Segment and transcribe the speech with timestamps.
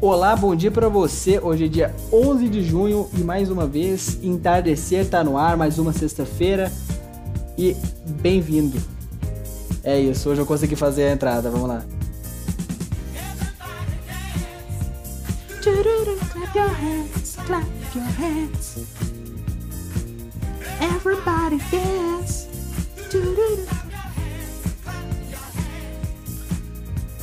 [0.00, 1.38] Olá, bom dia para você.
[1.38, 5.78] Hoje é dia 11 de junho e mais uma vez entardecer tá no ar, mais
[5.78, 6.70] uma sexta-feira.
[7.56, 7.74] E
[8.20, 8.78] bem-vindo.
[9.82, 11.82] É isso, hoje eu consegui fazer a entrada, vamos lá.
[16.54, 18.86] Your hands, clap your hands.
[20.80, 22.48] Everybody dance.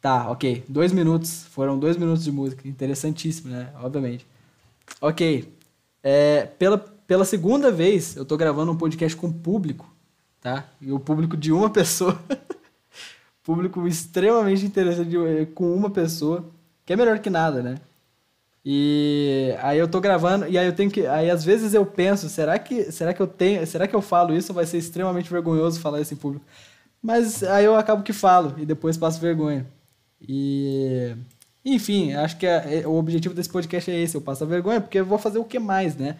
[0.02, 3.72] Tá, ok, dois minutos, foram dois minutos de música, interessantíssimo, né?
[3.82, 4.26] Obviamente.
[5.02, 5.52] Ok,
[6.04, 9.90] é, pela pela segunda vez, eu tô gravando um podcast com público,
[10.42, 10.66] tá?
[10.82, 12.20] E o público de uma pessoa.
[13.42, 15.16] público extremamente interessante
[15.56, 16.46] com uma pessoa,
[16.86, 17.76] que é melhor que nada, né?
[18.66, 22.28] E aí eu tô gravando e aí eu tenho que, aí às vezes eu penso,
[22.28, 25.80] será que, será que eu tenho, será que eu falo isso vai ser extremamente vergonhoso
[25.80, 26.46] falar isso em público?
[27.02, 29.66] Mas aí eu acabo que falo e depois passo vergonha.
[30.22, 31.16] E
[31.64, 35.00] enfim, acho que é, o objetivo desse podcast é esse, eu passo a vergonha, porque
[35.00, 36.18] eu vou fazer o que mais, né?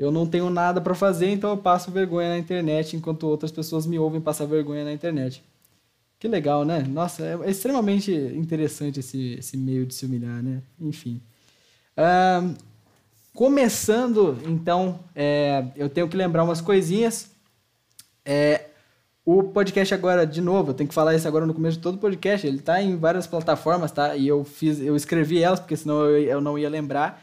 [0.00, 3.86] eu não tenho nada para fazer, então eu passo vergonha na internet, enquanto outras pessoas
[3.86, 5.44] me ouvem passar vergonha na internet.
[6.18, 6.82] Que legal, né?
[6.88, 10.62] Nossa, é, extremamente interessante esse, esse meio de se humilhar, né?
[10.80, 11.20] Enfim.
[13.34, 17.30] Começando, então, é, eu tenho que lembrar umas coisinhas.
[18.24, 18.66] É,
[19.24, 21.94] o podcast agora, de novo, eu tenho que falar isso agora no começo de todo
[21.94, 24.16] o podcast, ele está em várias plataformas, tá?
[24.16, 27.22] E eu fiz, eu escrevi elas, porque senão eu, eu não ia lembrar.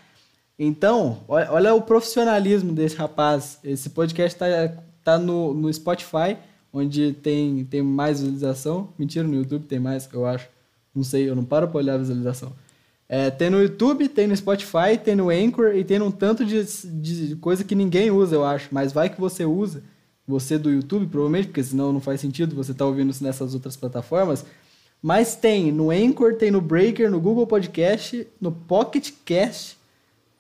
[0.58, 3.60] Então, olha o profissionalismo desse rapaz.
[3.64, 4.74] Esse podcast está
[5.04, 6.38] tá no, no Spotify,
[6.74, 8.90] onde tem, tem mais visualização.
[8.98, 10.50] Mentira, no YouTube tem mais, eu acho.
[10.96, 12.54] Não sei, eu não paro para olhar a visualização.
[13.10, 16.64] É, tem no YouTube, tem no Spotify, tem no Anchor e tem um tanto de,
[16.86, 18.68] de coisa que ninguém usa, eu acho.
[18.72, 19.82] Mas vai que você usa,
[20.28, 23.54] você do YouTube, provavelmente, porque senão não faz sentido você estar tá ouvindo isso nessas
[23.54, 24.46] outras plataformas.
[25.02, 29.78] Mas tem no Anchor, tem no Breaker, no Google Podcast, no Pocket Cast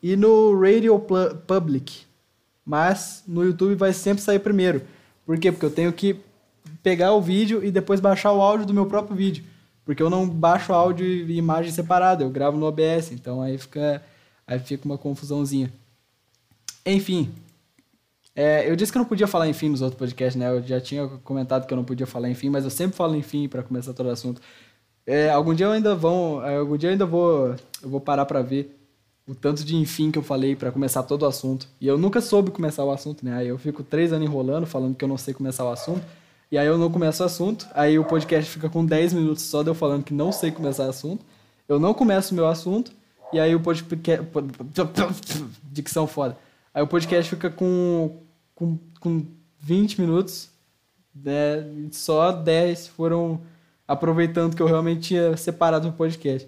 [0.03, 0.99] e no Radio
[1.45, 2.01] Public.
[2.65, 4.81] Mas no YouTube vai sempre sair primeiro.
[5.25, 5.51] Por quê?
[5.51, 6.19] Porque eu tenho que
[6.83, 9.43] pegar o vídeo e depois baixar o áudio do meu próprio vídeo.
[9.87, 14.03] Porque eu não baixo áudio e imagem separada, eu gravo no OBS, então aí fica,
[14.45, 15.71] aí fica uma confusãozinha.
[16.85, 17.33] Enfim,
[18.35, 20.49] é, eu disse que eu não podia falar enfim nos outros podcasts, né?
[20.49, 23.47] Eu já tinha comentado que eu não podia falar enfim, mas eu sempre falo enfim
[23.47, 24.41] para começar todo assunto.
[25.05, 28.41] É, algum dia eu ainda vou, algum dia eu ainda vou, eu vou parar para
[28.41, 28.77] ver
[29.25, 31.65] o tanto de enfim que eu falei para começar todo o assunto.
[31.79, 33.37] E eu nunca soube começar o assunto, né?
[33.37, 36.05] Aí eu fico três anos enrolando, falando que eu não sei começar o assunto.
[36.51, 37.67] E aí eu não começo o assunto.
[37.73, 40.85] Aí o podcast fica com 10 minutos só de eu falando que não sei começar
[40.85, 41.25] o assunto.
[41.67, 42.91] Eu não começo o meu assunto.
[43.33, 44.25] E aí o podcast.
[45.63, 46.37] Dicção foda.
[46.73, 48.17] Aí o podcast fica com,
[48.55, 49.25] com, com
[49.59, 50.49] 20 minutos,
[51.13, 51.65] né?
[51.91, 53.41] só 10 foram
[53.87, 56.47] aproveitando que eu realmente tinha separado o podcast.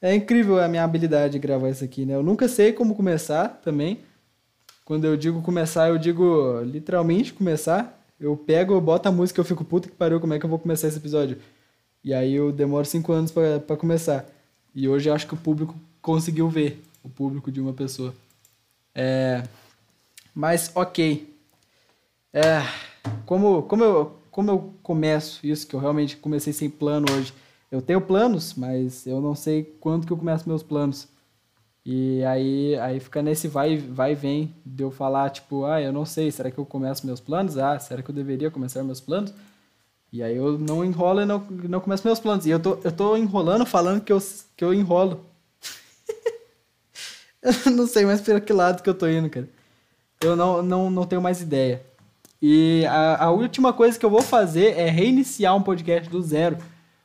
[0.00, 2.14] É incrível a minha habilidade de gravar isso aqui, né?
[2.14, 4.00] Eu nunca sei como começar também.
[4.84, 7.99] Quando eu digo começar, eu digo literalmente começar.
[8.20, 10.50] Eu pego, eu boto a música, eu fico puta que pariu, como é que eu
[10.50, 11.38] vou começar esse episódio?
[12.04, 14.26] E aí eu demoro cinco anos para começar.
[14.74, 18.14] E hoje eu acho que o público conseguiu ver, o público de uma pessoa.
[18.94, 19.42] É,
[20.34, 21.34] mas ok.
[22.32, 22.62] É,
[23.24, 27.32] como, como, eu, como eu começo isso, que eu realmente comecei sem plano hoje.
[27.70, 31.08] Eu tenho planos, mas eu não sei quando que eu começo meus planos.
[31.84, 36.04] E aí, aí fica nesse vai, vai vem de eu falar, tipo, ah, eu não
[36.04, 37.56] sei, será que eu começo meus planos?
[37.56, 39.32] Ah, será que eu deveria começar meus planos?
[40.12, 42.44] E aí eu não enrolo e não, não começo meus planos.
[42.44, 44.18] E eu tô, eu tô enrolando falando que eu,
[44.56, 45.24] que eu enrolo.
[47.42, 49.48] eu não sei mais para que lado que eu tô indo, cara.
[50.20, 51.82] Eu não, não, não tenho mais ideia.
[52.42, 56.58] E a, a última coisa que eu vou fazer é reiniciar um podcast do zero,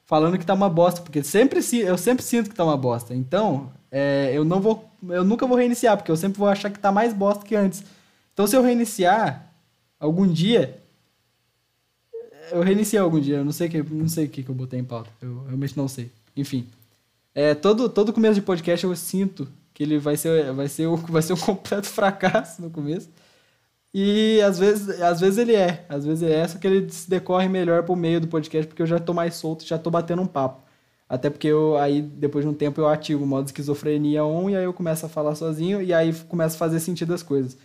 [0.06, 3.14] falando que tá uma bosta, porque sempre eu sempre sinto que tá uma bosta.
[3.14, 4.92] Então, é, eu não vou.
[5.08, 7.82] Eu nunca vou reiniciar, porque eu sempre vou achar que tá mais bosta que antes.
[8.34, 9.50] Então, se eu reiniciar
[9.98, 10.84] algum dia.
[12.52, 14.82] Eu reiniciei algum dia, eu não sei que, não sei o que, que eu botei
[14.82, 15.10] em pauta.
[15.22, 16.12] Eu realmente não sei.
[16.36, 16.68] Enfim.
[17.34, 21.22] É, todo, todo começo de podcast eu sinto que ele vai ser, vai ser, vai
[21.22, 23.10] ser um completo fracasso no começo.
[23.94, 25.86] E às vezes, às vezes ele é.
[25.88, 28.88] Às vezes é, só que ele se decorre melhor pro meio do podcast, porque eu
[28.88, 30.65] já tô mais solto, já tô batendo um papo.
[31.08, 34.56] Até porque eu, aí, depois de um tempo, eu ativo o modo esquizofrenia on e
[34.56, 37.58] aí eu começo a falar sozinho e aí começa a fazer sentido as coisas.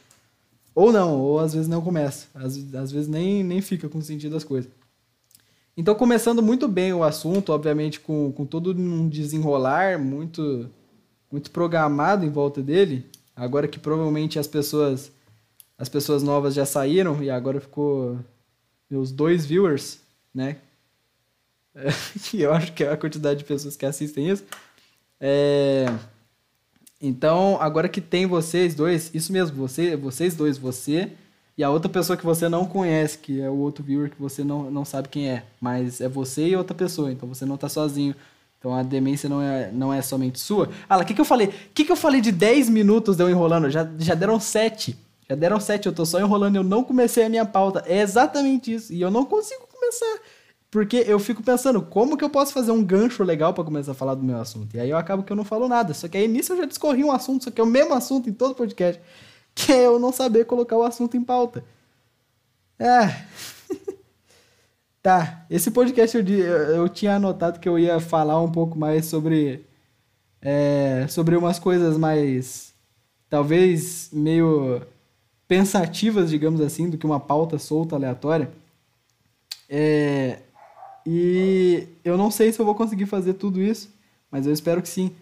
[0.74, 2.26] Ou não, ou às vezes não começa.
[2.34, 4.70] Às, às vezes nem, nem fica com sentido as coisas.
[5.76, 10.68] Então, começando muito bem o assunto, obviamente com, com todo um desenrolar muito,
[11.30, 13.06] muito programado em volta dele.
[13.34, 15.10] Agora que provavelmente as pessoas
[15.80, 18.18] as pessoas novas já saíram e agora ficou
[18.90, 20.00] meus dois viewers,
[20.34, 20.58] né?
[22.24, 24.44] Que eu acho que é a quantidade de pessoas que assistem isso.
[25.20, 25.86] É...
[27.00, 31.10] Então, agora que tem vocês dois, isso mesmo, você, vocês dois, você
[31.56, 34.42] e a outra pessoa que você não conhece, que é o outro viewer que você
[34.42, 37.68] não, não sabe quem é, mas é você e outra pessoa, então você não tá
[37.68, 38.14] sozinho.
[38.58, 40.70] Então a demência não é, não é somente sua.
[40.88, 41.48] Ah, o que, que eu falei?
[41.48, 43.70] O que, que eu falei de 10 minutos de eu enrolando?
[43.70, 44.96] Já, já deram 7.
[45.28, 47.82] Já deram 7, eu tô só enrolando, eu não comecei a minha pauta.
[47.86, 48.92] É exatamente isso.
[48.92, 50.18] E eu não consigo começar.
[50.70, 53.94] Porque eu fico pensando, como que eu posso fazer um gancho legal para começar a
[53.94, 54.76] falar do meu assunto?
[54.76, 55.92] E aí eu acabo que eu não falo nada.
[55.92, 58.30] Só que aí nisso eu já discorri um assunto, só que é o mesmo assunto
[58.30, 59.00] em todo podcast.
[59.52, 61.64] Que é eu não saber colocar o assunto em pauta.
[62.78, 63.26] É.
[65.02, 69.66] tá, esse podcast eu, eu, tinha anotado que eu ia falar um pouco mais sobre.
[70.40, 72.72] É, sobre umas coisas mais.
[73.28, 74.82] Talvez meio
[75.48, 78.50] pensativas, digamos assim, do que uma pauta solta aleatória.
[79.68, 80.38] É,
[81.06, 83.92] e eu não sei se eu vou conseguir fazer tudo isso,
[84.30, 85.12] mas eu espero que sim.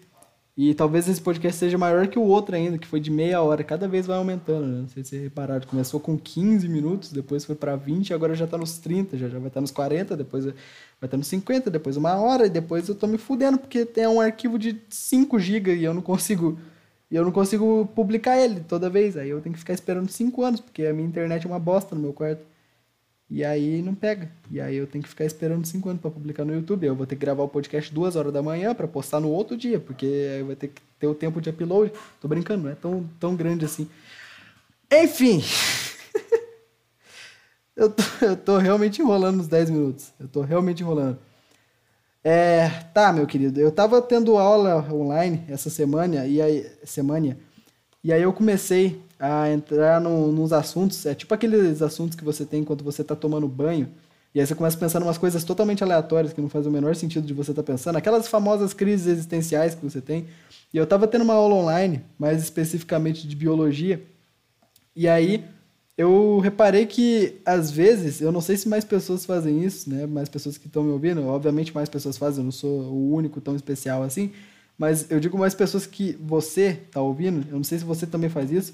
[0.61, 3.63] E talvez esse podcast seja maior que o outro ainda, que foi de meia hora.
[3.63, 4.81] Cada vez vai aumentando, né?
[4.81, 5.65] Não sei se vocês repararam.
[5.65, 9.39] Começou com 15 minutos, depois foi para 20, agora já tá nos 30, já, já
[9.39, 12.49] vai estar tá nos 40, depois vai estar tá nos 50, depois uma hora, e
[12.49, 16.01] depois eu tô me fudendo, porque tem um arquivo de 5 GB e eu não
[16.01, 16.59] consigo.
[17.09, 19.15] E eu não consigo publicar ele toda vez.
[19.15, 21.95] Aí eu tenho que ficar esperando 5 anos, porque a minha internet é uma bosta
[21.95, 22.41] no meu quarto.
[23.29, 24.31] E aí não pega.
[24.49, 26.87] E aí eu tenho que ficar esperando cinco anos para publicar no YouTube.
[26.87, 29.55] Eu vou ter que gravar o podcast duas horas da manhã para postar no outro
[29.55, 31.91] dia, porque vai ter que ter o tempo de upload.
[32.19, 33.87] Tô brincando, não é tão, tão grande assim.
[34.91, 35.43] Enfim.
[37.75, 40.11] eu, tô, eu tô realmente enrolando nos 10 minutos.
[40.19, 41.19] Eu tô realmente enrolando.
[42.23, 43.59] É, tá, meu querido.
[43.61, 47.37] Eu tava tendo aula online essa semana e aí semana
[48.03, 52.45] e aí eu comecei a entrar no, nos assuntos, é tipo aqueles assuntos que você
[52.45, 53.89] tem enquanto você está tomando banho,
[54.33, 56.71] e aí você começa a pensar em umas coisas totalmente aleatórias que não faz o
[56.71, 60.27] menor sentido de você estar tá pensando, aquelas famosas crises existenciais que você tem.
[60.71, 64.01] E eu estava tendo uma aula online, mais especificamente de biologia,
[64.95, 65.43] e aí
[65.97, 70.05] eu reparei que às vezes, eu não sei se mais pessoas fazem isso, né?
[70.05, 73.41] Mais pessoas que estão me ouvindo, obviamente mais pessoas fazem, eu não sou o único
[73.41, 74.31] tão especial assim,
[74.77, 78.29] mas eu digo mais pessoas que você tá ouvindo, eu não sei se você também
[78.29, 78.73] faz isso,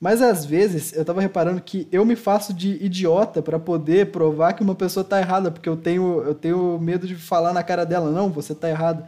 [0.00, 4.52] mas às vezes eu tava reparando que eu me faço de idiota para poder provar
[4.52, 7.84] que uma pessoa tá errada, porque eu tenho, eu tenho medo de falar na cara
[7.84, 9.06] dela, não, você tá errado.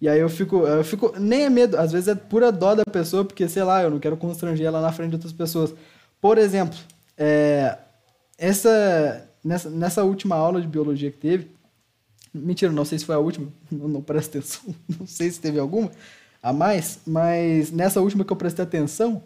[0.00, 2.84] E aí eu fico, eu fico, nem é medo, às vezes é pura dó da
[2.84, 5.74] pessoa, porque sei lá, eu não quero constranger ela na frente de outras pessoas.
[6.20, 6.78] Por exemplo,
[7.16, 7.78] é,
[8.36, 11.54] essa, nessa, nessa última aula de biologia que teve,
[12.34, 15.58] Mentira, não sei se foi a última, não, não presta atenção, não sei se teve
[15.58, 15.90] alguma
[16.42, 19.22] a mais, mas nessa última que eu prestei atenção,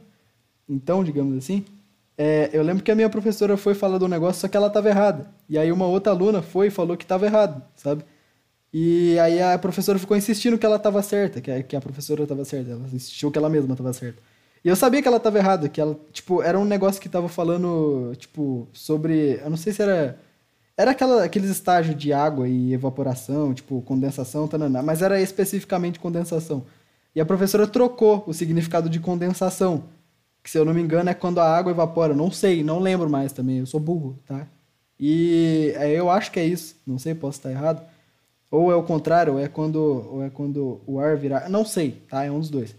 [0.69, 1.65] então, digamos assim,
[2.17, 4.89] é, eu lembro que a minha professora foi falar do negócio, só que ela estava
[4.89, 5.31] errada.
[5.49, 8.05] E aí uma outra aluna foi e falou que estava errado, sabe?
[8.73, 12.25] E aí a professora ficou insistindo que ela estava certa, que a, que a professora
[12.25, 12.73] estava certa.
[12.73, 14.21] Ela insistiu que ela mesma estava certa.
[14.65, 17.29] E eu sabia que ela estava errada, que ela, tipo, era um negócio que estava
[17.29, 19.41] falando, tipo, sobre.
[19.43, 20.19] Eu não sei se era.
[20.77, 26.65] Era aquela, aqueles estágios de água e evaporação, tipo, condensação, tananá, mas era especificamente condensação.
[27.15, 29.85] E a professora trocou o significado de condensação,
[30.49, 32.15] que se eu não me engano é quando a água evapora.
[32.15, 34.47] Não sei, não lembro mais também, eu sou burro, tá?
[34.99, 37.83] E eu acho que é isso, não sei, posso estar errado.
[38.51, 41.51] Ou é o contrário, ou é quando, ou é quando o ar virar.
[41.51, 42.25] Não sei, tá?
[42.25, 42.75] É um dos dois.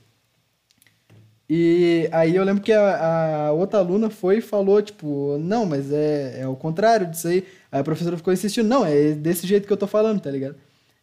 [1.47, 5.91] E aí eu lembro que a, a, outra aluna foi e falou, tipo, não, mas
[5.91, 7.45] é, é o contrário disso aí.
[7.71, 10.55] Aí a professora ficou insistindo, não, é desse jeito que eu tô falando, tá ligado?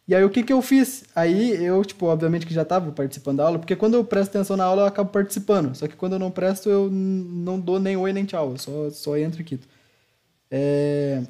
[0.07, 1.03] E aí o que que eu fiz?
[1.13, 4.55] Aí eu, tipo, obviamente que já tava participando da aula, porque quando eu presto atenção
[4.55, 5.75] na aula eu acabo participando.
[5.75, 8.89] Só que quando eu não presto eu não dou nem oi nem tchau, eu só,
[8.89, 9.67] só entro e quito.
[10.49, 11.21] É...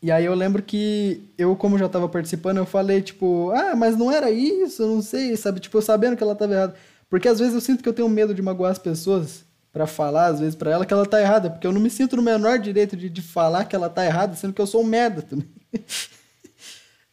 [0.00, 3.96] E aí eu lembro que eu, como já tava participando, eu falei, tipo, ah, mas
[3.96, 5.60] não era isso, não sei, sabe?
[5.60, 6.74] Tipo, eu sabendo que ela tava errada.
[7.08, 10.26] Porque às vezes eu sinto que eu tenho medo de magoar as pessoas para falar,
[10.26, 11.50] às vezes, para ela que ela tá errada.
[11.50, 14.34] Porque eu não me sinto no menor direito de, de falar que ela tá errada,
[14.34, 15.48] sendo que eu sou um merda também.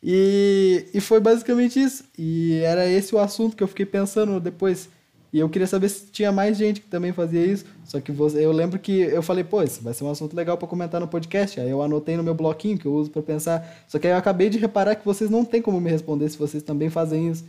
[0.02, 2.04] e, e foi basicamente isso.
[2.18, 4.90] E era esse o assunto que eu fiquei pensando depois.
[5.32, 7.66] E eu queria saber se tinha mais gente que também fazia isso.
[7.86, 10.58] Só que você, eu lembro que eu falei, pô, isso vai ser um assunto legal
[10.58, 11.60] para comentar no podcast.
[11.60, 13.86] Aí eu anotei no meu bloquinho que eu uso para pensar.
[13.88, 16.38] Só que aí eu acabei de reparar que vocês não têm como me responder se
[16.38, 17.46] vocês também fazem isso.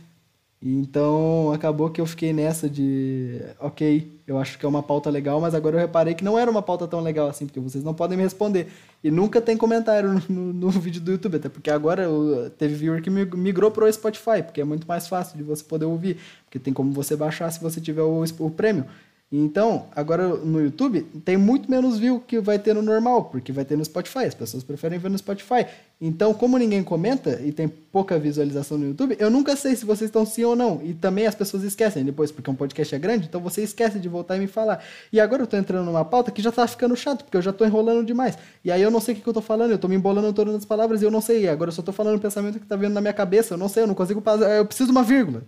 [0.63, 5.41] Então acabou que eu fiquei nessa de, ok, eu acho que é uma pauta legal,
[5.41, 7.95] mas agora eu reparei que não era uma pauta tão legal assim, porque vocês não
[7.95, 8.67] podem me responder.
[9.03, 13.01] E nunca tem comentário no, no, vídeo do YouTube, até porque agora eu, teve viewer
[13.01, 16.59] que migrou para o Spotify, porque é muito mais fácil de você poder ouvir, porque
[16.59, 18.85] tem como você baixar se você tiver o, o prêmio.
[19.33, 23.63] Então, agora no YouTube tem muito menos view que vai ter no normal, porque vai
[23.63, 24.25] ter no Spotify.
[24.25, 25.65] As pessoas preferem ver no Spotify.
[26.01, 30.09] Então, como ninguém comenta e tem pouca visualização no YouTube, eu nunca sei se vocês
[30.09, 30.81] estão sim ou não.
[30.83, 34.09] E também as pessoas esquecem depois, porque um podcast é grande, então você esquece de
[34.09, 34.83] voltar e me falar.
[35.13, 37.53] E agora eu tô entrando numa pauta que já tá ficando chato, porque eu já
[37.53, 38.37] tô enrolando demais.
[38.65, 40.33] E aí eu não sei o que, que eu tô falando, eu tô me embolando
[40.33, 41.43] todas as palavras e eu não sei.
[41.43, 43.57] E agora eu só tô falando o pensamento que tá vindo na minha cabeça, eu
[43.57, 44.21] não sei, eu não consigo.
[44.57, 45.43] Eu preciso de uma vírgula.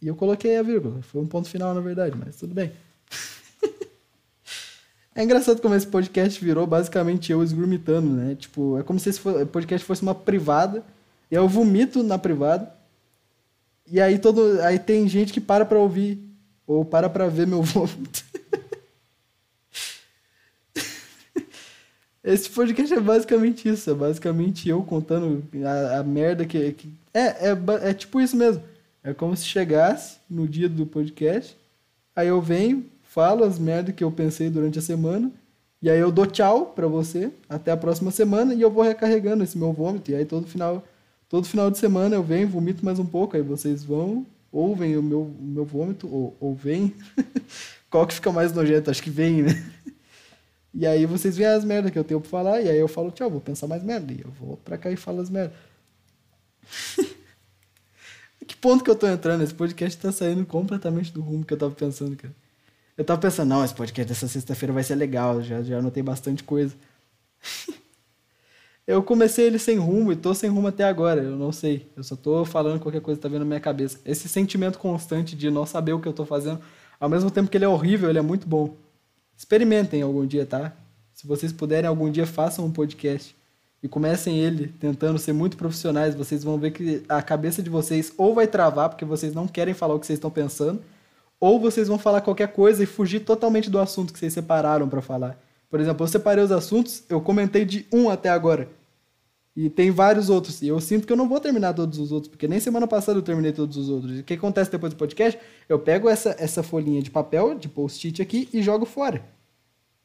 [0.00, 1.02] E eu coloquei a vírgula.
[1.02, 2.72] Foi um ponto final, na verdade, mas tudo bem.
[5.14, 8.34] é engraçado como esse podcast virou basicamente eu esgurmitando, né?
[8.34, 10.84] Tipo, é como se esse podcast fosse uma privada.
[11.30, 12.72] E eu vomito na privada.
[13.86, 16.18] E aí todo, aí tem gente que para pra ouvir
[16.66, 18.24] ou para pra ver meu vômito.
[22.22, 27.50] Esse podcast é basicamente isso, é basicamente eu contando a, a merda que, que é,
[27.50, 28.62] é, é tipo isso mesmo.
[29.08, 31.56] É como se chegasse no dia do podcast,
[32.14, 35.32] aí eu venho, falo as merdas que eu pensei durante a semana,
[35.80, 39.42] e aí eu dou tchau para você, até a próxima semana, e eu vou recarregando
[39.42, 40.84] esse meu vômito, e aí todo final,
[41.26, 45.02] todo final de semana eu venho, vomito mais um pouco, aí vocês vão, ouvem o
[45.02, 46.94] meu, o meu vômito, ou, ou vem.
[47.88, 48.90] Qual que fica mais nojento?
[48.90, 49.72] Acho que vem, né?
[50.74, 53.10] E aí vocês veem as merdas que eu tenho pra falar, e aí eu falo,
[53.10, 55.56] tchau, vou pensar mais merda, e eu vou pra cá e falo as merdas.
[58.60, 59.42] ponto que eu tô entrando?
[59.42, 62.34] Esse podcast tá saindo completamente do rumo que eu tava pensando, cara.
[62.96, 66.42] Eu tava pensando, não, esse podcast dessa sexta-feira vai ser legal, já, já anotei bastante
[66.42, 66.74] coisa.
[68.86, 71.88] eu comecei ele sem rumo e tô sem rumo até agora, eu não sei.
[71.96, 74.00] Eu só tô falando qualquer coisa que tá vendo na minha cabeça.
[74.04, 76.60] Esse sentimento constante de não saber o que eu tô fazendo,
[76.98, 78.76] ao mesmo tempo que ele é horrível, ele é muito bom.
[79.36, 80.72] Experimentem algum dia, tá?
[81.14, 83.37] Se vocês puderem, algum dia façam um podcast
[83.82, 88.12] e comecem ele tentando ser muito profissionais, vocês vão ver que a cabeça de vocês
[88.16, 90.82] ou vai travar porque vocês não querem falar o que vocês estão pensando,
[91.40, 95.00] ou vocês vão falar qualquer coisa e fugir totalmente do assunto que vocês separaram para
[95.00, 95.38] falar.
[95.70, 98.68] Por exemplo, eu separei os assuntos, eu comentei de um até agora.
[99.54, 100.62] E tem vários outros.
[100.62, 103.18] E eu sinto que eu não vou terminar todos os outros, porque nem semana passada
[103.18, 104.16] eu terminei todos os outros.
[104.16, 105.38] E o que acontece depois do podcast?
[105.68, 109.22] Eu pego essa, essa folhinha de papel, de post-it aqui, e jogo fora.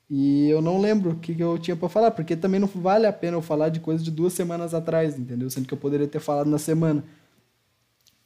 [0.10, 3.08] E eu não lembro o que, que eu tinha para falar, porque também não vale
[3.08, 5.50] a pena eu falar de coisa de duas semanas atrás, entendeu?
[5.50, 7.04] Sendo que eu poderia ter falado na semana.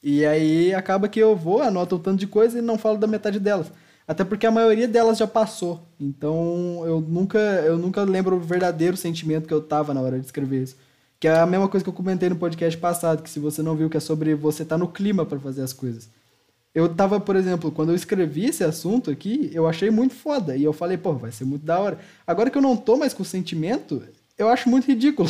[0.01, 3.07] E aí acaba que eu vou, anoto um tanto de coisa e não falo da
[3.07, 3.71] metade delas.
[4.07, 5.85] Até porque a maioria delas já passou.
[5.99, 10.25] Então eu nunca, eu nunca lembro o verdadeiro sentimento que eu tava na hora de
[10.25, 10.77] escrever isso.
[11.19, 13.75] Que é a mesma coisa que eu comentei no podcast passado, que se você não
[13.75, 16.09] viu, que é sobre você estar tá no clima para fazer as coisas.
[16.77, 20.55] Eu tava, por exemplo, quando eu escrevi esse assunto aqui, eu achei muito foda.
[20.55, 21.97] E eu falei, pô, vai ser muito da hora.
[22.25, 24.03] Agora que eu não tô mais com sentimento,
[24.37, 25.27] eu acho muito ridículo.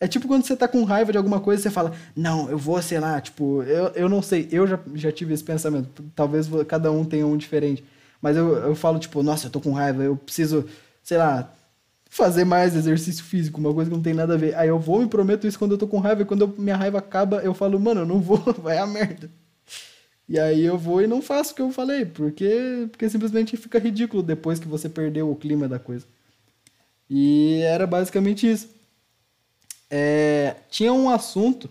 [0.00, 2.82] É tipo quando você tá com raiva de alguma coisa, você fala, não, eu vou,
[2.82, 6.02] sei lá, tipo, eu, eu não sei, eu já, já tive esse pensamento.
[6.16, 7.84] Talvez cada um tenha um diferente.
[8.20, 10.66] Mas eu, eu falo, tipo, nossa, eu tô com raiva, eu preciso,
[11.00, 11.48] sei lá,
[12.08, 14.56] fazer mais exercício físico, uma coisa que não tem nada a ver.
[14.56, 16.76] Aí eu vou, me prometo isso quando eu tô com raiva, e quando eu, minha
[16.76, 19.30] raiva acaba, eu falo, mano, eu não vou, vai a merda.
[20.30, 23.80] E aí eu vou e não faço o que eu falei, porque, porque simplesmente fica
[23.80, 26.06] ridículo depois que você perdeu o clima da coisa.
[27.10, 28.68] E era basicamente isso.
[29.90, 31.68] É, tinha um assunto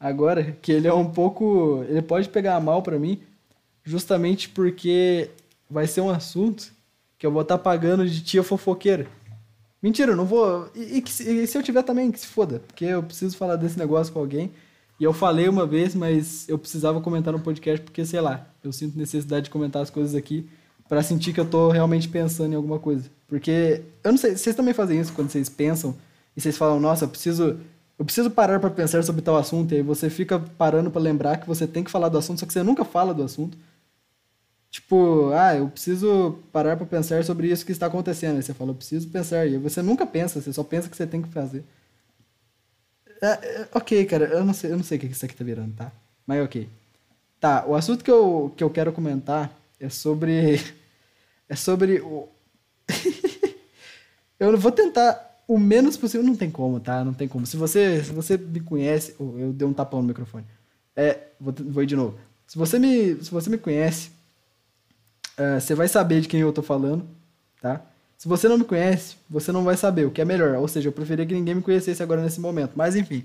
[0.00, 1.84] agora que ele é um pouco.
[1.88, 3.22] Ele pode pegar mal para mim,
[3.84, 5.30] justamente porque
[5.70, 6.72] vai ser um assunto
[7.16, 9.06] que eu vou estar tá pagando de tia fofoqueira.
[9.80, 10.68] Mentira, eu não vou.
[10.74, 12.58] E, e, e, se eu tiver também, que se foda.
[12.66, 14.50] Porque eu preciso falar desse negócio com alguém.
[15.02, 18.72] E eu falei uma vez, mas eu precisava comentar no podcast porque, sei lá, eu
[18.72, 20.48] sinto necessidade de comentar as coisas aqui
[20.88, 23.10] para sentir que eu tô realmente pensando em alguma coisa.
[23.26, 25.96] Porque, eu não sei, vocês também fazem isso quando vocês pensam
[26.36, 27.58] e vocês falam, nossa, eu preciso.
[27.98, 31.38] Eu preciso parar para pensar sobre tal assunto, e aí você fica parando para lembrar
[31.38, 33.58] que você tem que falar do assunto, só que você nunca fala do assunto.
[34.70, 38.36] Tipo, ah, eu preciso parar para pensar sobre isso que está acontecendo.
[38.36, 39.48] Aí você fala, eu preciso pensar.
[39.48, 41.64] E você nunca pensa, você só pensa que você tem que fazer.
[43.22, 45.44] É, é, ok, cara, eu não sei, eu não sei o que isso aqui tá
[45.44, 45.92] virando, tá?
[46.26, 46.68] Mas ok.
[47.40, 49.50] Tá, o assunto que eu, que eu quero comentar
[49.80, 50.60] é sobre.
[51.48, 52.28] É sobre o.
[54.40, 56.26] eu vou tentar o menos possível.
[56.26, 57.04] Não tem como, tá?
[57.04, 57.46] Não tem como.
[57.46, 59.14] Se você, se você me conhece.
[59.18, 60.46] Oh, eu dei um tapão no microfone.
[60.96, 62.18] É, vou, vou ir de novo.
[62.46, 64.10] Se você me, se você me conhece
[65.38, 67.06] uh, você vai saber de quem eu tô falando,
[67.60, 67.80] tá?
[68.22, 70.54] Se você não me conhece, você não vai saber, o que é melhor.
[70.54, 72.70] Ou seja, eu preferia que ninguém me conhecesse agora nesse momento.
[72.76, 73.24] Mas enfim,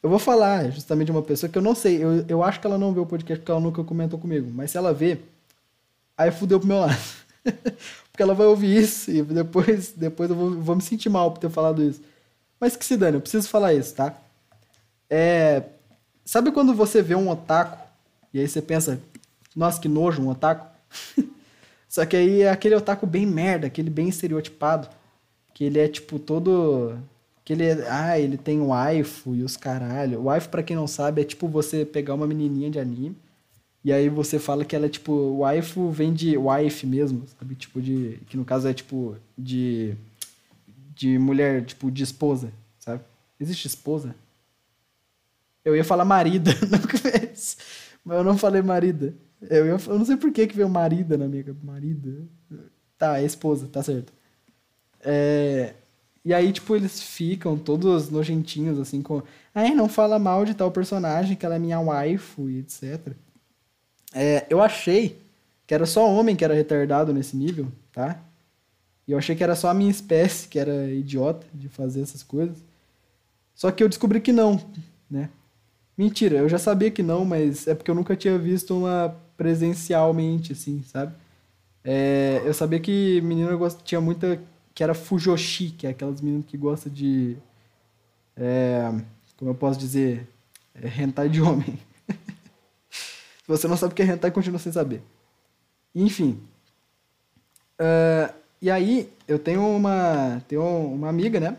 [0.00, 2.00] eu vou falar justamente de uma pessoa que eu não sei.
[2.00, 4.48] Eu, eu acho que ela não vê o podcast porque ela nunca comentou comigo.
[4.54, 5.18] Mas se ela vê,
[6.16, 6.96] aí fudeu pro meu lado.
[7.42, 11.40] porque ela vai ouvir isso e depois, depois eu vou, vou me sentir mal por
[11.40, 12.00] ter falado isso.
[12.60, 14.14] Mas que se dane, eu preciso falar isso, tá?
[15.10, 15.64] É.
[16.24, 17.76] Sabe quando você vê um otaku
[18.32, 19.00] e aí você pensa,
[19.56, 20.68] nossa, que nojo, um otaku?
[21.90, 24.88] Só que aí é aquele otaku bem merda, aquele bem estereotipado.
[25.52, 26.96] Que ele é tipo todo.
[27.44, 27.90] Que ele é.
[27.90, 30.22] Ah, ele tem waifu e os caralho.
[30.22, 33.16] Waifu, pra quem não sabe, é tipo você pegar uma menininha de anime.
[33.84, 35.38] E aí você fala que ela é tipo.
[35.38, 37.56] Waifu vem de wife mesmo, sabe?
[37.56, 38.20] Tipo de.
[38.28, 39.16] Que no caso é tipo.
[39.36, 39.96] De.
[40.94, 43.02] De mulher, tipo, de esposa, sabe?
[43.40, 44.14] Existe esposa?
[45.64, 47.56] Eu ia falar marida no começo,
[48.04, 49.14] mas eu não falei marida.
[49.42, 52.22] Eu, eu, eu não sei por que, que veio marida na minha marida.
[52.98, 54.12] Tá, é esposa, tá certo.
[55.02, 55.74] É,
[56.24, 59.22] e aí, tipo, eles ficam todos nojentinhos, assim, com.
[59.54, 63.14] Ai, não fala mal de tal personagem, que ela é minha waifu e etc.
[64.14, 65.18] É, eu achei
[65.66, 68.20] que era só homem que era retardado nesse nível, tá?
[69.06, 72.22] E eu achei que era só a minha espécie que era idiota de fazer essas
[72.22, 72.58] coisas.
[73.54, 74.60] Só que eu descobri que não,
[75.10, 75.30] né?
[75.96, 80.52] Mentira, eu já sabia que não, mas é porque eu nunca tinha visto uma presencialmente,
[80.52, 81.14] assim, sabe?
[81.82, 84.38] É, eu sabia que menina tinha muita
[84.74, 87.38] que era fujoshi, que é aquelas meninas que gostam de.
[88.36, 88.92] É,
[89.38, 90.28] como eu posso dizer?
[90.74, 91.78] É, de homem.
[92.92, 95.00] Se você não sabe o que é hentai, continua sem saber.
[95.94, 96.38] Enfim.
[97.80, 101.56] Uh, e aí, eu tenho uma, tenho uma amiga, né?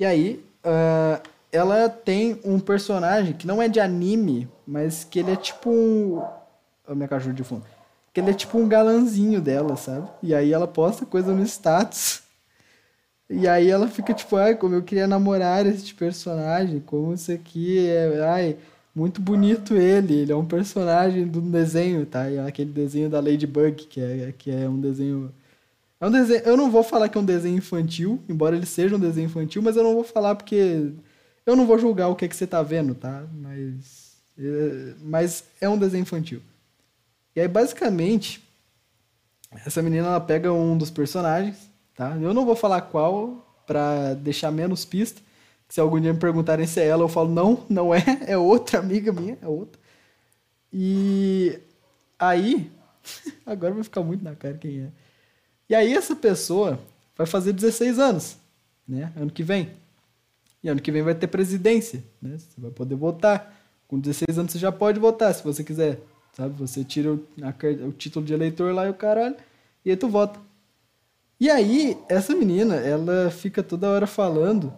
[0.00, 5.30] E aí, uh, ela tem um personagem que não é de anime, mas que ele
[5.30, 6.41] é tipo um
[6.86, 7.64] a minha cachorro de fundo.
[8.12, 10.08] Que ele é tipo um galanzinho dela, sabe?
[10.22, 12.22] E aí ela posta coisa no status.
[13.28, 17.88] E aí ela fica tipo, ai, como eu queria namorar esse personagem, como isso aqui
[17.88, 18.56] é, ai,
[18.94, 22.28] muito bonito ele, ele é um personagem do desenho, tá?
[22.30, 25.32] E é aquele desenho da Ladybug, que é, que é um desenho...
[25.98, 28.96] É um desenho, eu não vou falar que é um desenho infantil, embora ele seja
[28.96, 30.92] um desenho infantil, mas eu não vou falar porque
[31.46, 33.24] eu não vou julgar o que, é que você tá vendo, tá?
[33.32, 36.42] Mas, é, mas é um desenho infantil.
[37.34, 38.42] E aí, basicamente,
[39.64, 41.56] essa menina ela pega um dos personagens,
[41.94, 42.16] tá?
[42.16, 45.20] Eu não vou falar qual para deixar menos pista.
[45.68, 48.78] Se algum dia me perguntarem se é ela, eu falo não, não é, é outra
[48.78, 49.80] amiga minha, é outra.
[50.72, 51.58] E
[52.18, 52.70] aí,
[53.46, 54.88] agora vai ficar muito na cara quem é.
[55.68, 56.78] E aí essa pessoa
[57.16, 58.36] vai fazer 16 anos,
[58.86, 59.12] né?
[59.16, 59.70] Ano que vem.
[60.62, 62.36] E ano que vem vai ter presidência, né?
[62.38, 63.60] Você vai poder votar.
[63.88, 66.00] Com 16 anos você já pode votar se você quiser
[66.32, 66.54] sabe?
[66.58, 69.36] Você tira o, a, o título de eleitor lá e o caralho,
[69.84, 70.40] e aí tu vota.
[71.38, 74.72] E aí, essa menina, ela fica toda hora falando,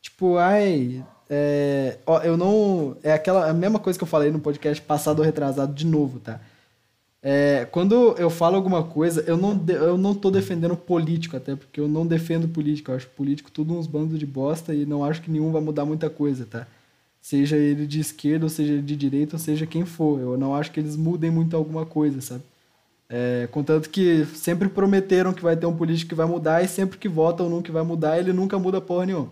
[0.00, 2.96] tipo, ai, é, ó, eu não.
[3.02, 6.18] É aquela a mesma coisa que eu falei no podcast passado ou retrasado de novo,
[6.20, 6.40] tá?
[7.22, 11.80] É, quando eu falo alguma coisa, eu não, eu não tô defendendo político, até porque
[11.80, 12.90] eu não defendo político.
[12.90, 15.84] Eu acho político tudo uns bandos de bosta e não acho que nenhum vai mudar
[15.84, 16.66] muita coisa, tá?
[17.28, 20.18] Seja ele de esquerda, ou seja ele de direita, ou seja quem for.
[20.18, 22.42] Eu não acho que eles mudem muito alguma coisa, sabe?
[23.06, 26.96] É, contanto que sempre prometeram que vai ter um político que vai mudar e sempre
[26.96, 29.28] que votam num que vai mudar, ele nunca muda porra nenhuma.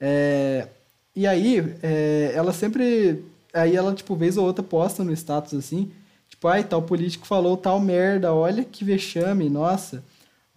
[0.00, 0.66] É,
[1.14, 3.24] e aí, é, ela sempre.
[3.54, 5.92] Aí ela, tipo, vez ou outra posta no status assim,
[6.28, 10.02] tipo, ai, tal político falou tal merda, olha que vexame, nossa.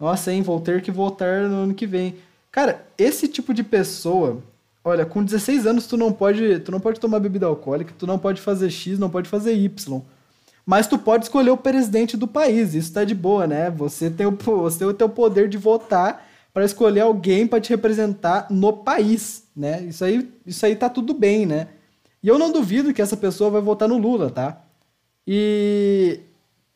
[0.00, 2.16] Nossa, hein, vou ter que votar no ano que vem.
[2.50, 4.42] Cara, esse tipo de pessoa,
[4.84, 8.18] olha, com 16 anos tu não pode, tu não pode tomar bebida alcoólica, tu não
[8.18, 10.02] pode fazer X, não pode fazer Y.
[10.66, 13.70] Mas tu pode escolher o presidente do país, isso tá de boa, né?
[13.70, 18.46] Você tem o, você tem o poder de votar para escolher alguém para te representar
[18.50, 19.82] no país, né?
[19.82, 21.68] Isso aí, isso aí tá tudo bem, né?
[22.22, 24.62] E eu não duvido que essa pessoa vai votar no Lula, tá?
[25.26, 26.20] E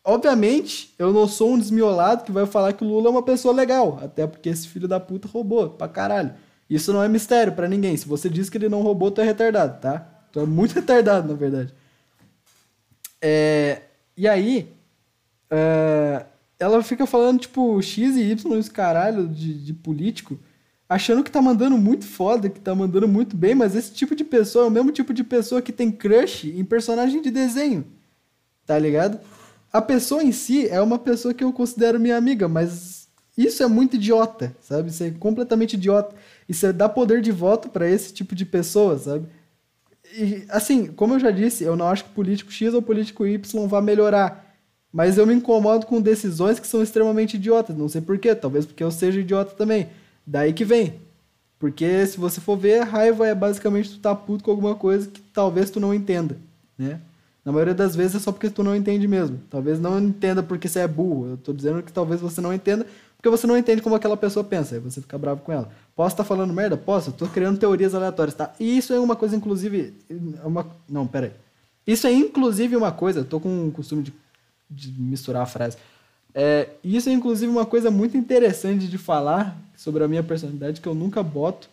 [0.04, 3.54] obviamente, eu não sou um desmiolado que vai falar que o Lula é uma pessoa
[3.54, 6.34] legal, até porque esse filho da puta roubou pra caralho.
[6.68, 7.96] Isso não é mistério para ninguém.
[7.96, 10.00] Se você diz que ele não roubou, tu é retardado, tá?
[10.30, 11.72] Tu é muito retardado, na verdade.
[13.20, 13.82] É,
[14.16, 14.72] e aí,
[15.50, 16.26] é,
[16.58, 20.38] ela fica falando, tipo, X e Y, esse caralho de, de político,
[20.88, 24.24] achando que tá mandando muito foda, que tá mandando muito bem, mas esse tipo de
[24.24, 27.84] pessoa é o mesmo tipo de pessoa que tem crush em personagem de desenho,
[28.66, 29.20] tá ligado?
[29.72, 32.97] A pessoa em si é uma pessoa que eu considero minha amiga, mas
[33.46, 34.90] isso é muito idiota, sabe?
[34.90, 36.14] Isso é completamente idiota.
[36.48, 39.26] Isso é dar poder de voto para esse tipo de pessoa, sabe?
[40.12, 43.66] E, assim, como eu já disse, eu não acho que político X ou político Y
[43.68, 44.44] vá melhorar.
[44.92, 47.76] Mas eu me incomodo com decisões que são extremamente idiotas.
[47.76, 49.88] Não sei porquê, talvez porque eu seja idiota também.
[50.26, 50.94] Daí que vem.
[51.58, 55.20] Porque se você for ver, raiva é basicamente tu tá puto com alguma coisa que
[55.20, 56.36] talvez tu não entenda,
[56.76, 57.00] né?
[57.44, 59.40] Na maioria das vezes é só porque tu não entende mesmo.
[59.50, 61.30] Talvez não entenda porque você é burro.
[61.30, 62.86] Eu tô dizendo que talvez você não entenda
[63.18, 64.76] porque você não entende como aquela pessoa pensa.
[64.76, 65.68] Aí você fica bravo com ela.
[65.96, 66.76] Posso estar tá falando merda?
[66.76, 67.10] Posso.
[67.10, 68.54] Tô criando teorias aleatórias, tá?
[68.60, 69.92] E isso é uma coisa, inclusive.
[70.44, 70.64] Uma...
[70.88, 71.32] Não, pera aí.
[71.84, 73.24] Isso é inclusive uma coisa.
[73.24, 74.14] Tô com o costume de,
[74.70, 75.76] de misturar a frase.
[76.32, 80.86] É, isso é inclusive uma coisa muito interessante de falar sobre a minha personalidade que
[80.86, 81.68] eu nunca boto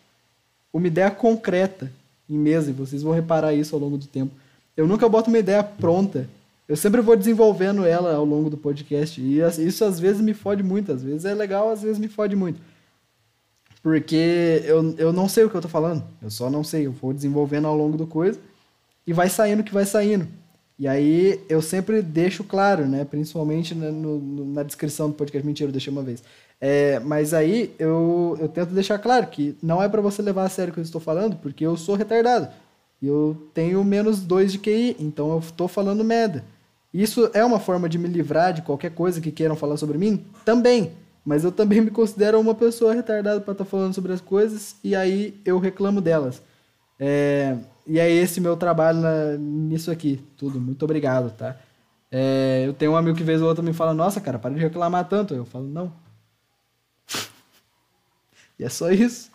[0.72, 1.92] uma ideia concreta
[2.28, 2.70] em mesa.
[2.70, 4.32] E vocês vão reparar isso ao longo do tempo.
[4.76, 6.28] Eu nunca boto uma ideia pronta.
[6.68, 9.20] Eu sempre vou desenvolvendo ela ao longo do podcast.
[9.20, 10.92] E isso às vezes me fode muito.
[10.92, 12.60] Às vezes é legal, às vezes me fode muito.
[13.82, 16.02] Porque eu, eu não sei o que eu tô falando.
[16.20, 16.86] Eu só não sei.
[16.86, 18.38] Eu vou desenvolvendo ao longo do coisa
[19.06, 20.26] e vai saindo o que vai saindo.
[20.78, 23.04] E aí eu sempre deixo claro, né?
[23.04, 25.46] Principalmente na, no, na descrição do podcast.
[25.46, 26.22] Mentira, eu deixei uma vez.
[26.60, 30.48] É, mas aí eu, eu tento deixar claro que não é para você levar a
[30.48, 32.48] sério o que eu estou falando, porque eu sou retardado.
[33.00, 36.44] E eu tenho menos 2 de QI, então eu estou falando merda.
[36.96, 40.24] Isso é uma forma de me livrar de qualquer coisa que queiram falar sobre mim?
[40.46, 40.92] Também.
[41.22, 44.76] Mas eu também me considero uma pessoa retardada para estar tá falando sobre as coisas
[44.82, 46.42] e aí eu reclamo delas.
[46.98, 47.54] É,
[47.86, 50.24] e é esse meu trabalho na, nisso aqui.
[50.38, 50.58] Tudo.
[50.58, 51.58] Muito obrigado, tá?
[52.10, 54.60] É, eu tenho um amigo que vez ou outra me fala, nossa, cara, para de
[54.60, 55.34] reclamar tanto.
[55.34, 55.92] Eu falo, não.
[58.58, 59.30] e é só isso.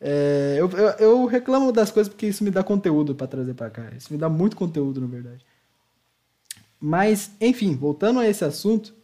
[0.00, 3.68] É, eu, eu, eu, reclamo das coisas porque isso me dá conteúdo para trazer para
[3.68, 3.90] cá.
[3.94, 5.49] Isso me dá muito conteúdo, na verdade.
[6.80, 8.94] Mas, enfim, voltando a esse assunto,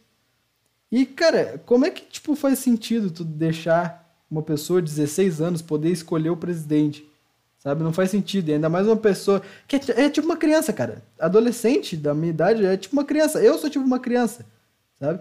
[0.91, 5.61] e, cara, como é que, tipo, faz sentido tu deixar uma pessoa de 16 anos
[5.61, 7.07] poder escolher o presidente?
[7.59, 7.83] Sabe?
[7.83, 8.49] Não faz sentido.
[8.49, 11.03] E ainda mais uma pessoa que é, é, tipo uma criança, cara.
[11.19, 13.41] Adolescente da minha idade é tipo uma criança.
[13.41, 14.45] Eu sou tipo uma criança,
[14.99, 15.19] sabe?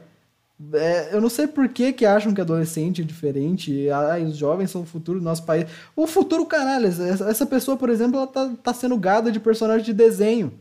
[0.72, 3.90] É, eu não sei por que, que acham que adolescente é diferente.
[3.90, 5.66] Ah, os jovens são o futuro do nosso país.
[5.94, 6.86] O futuro, caralho.
[6.86, 10.52] Essa pessoa, por exemplo, ela tá, tá sendo gada de personagem de desenho.